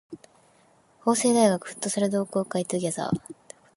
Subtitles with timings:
[1.01, 3.11] 法政大学フットサル同好会 together